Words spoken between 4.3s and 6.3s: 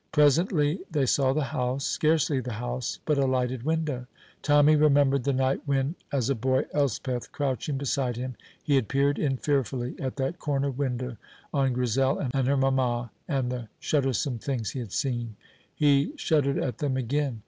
Tommy remembered the night when as